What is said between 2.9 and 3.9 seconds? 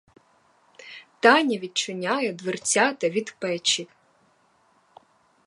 від печі.